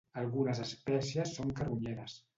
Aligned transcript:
Algunes 0.21 0.61
espècies 0.63 1.37
són 1.41 1.55
carronyeres. 1.61 2.17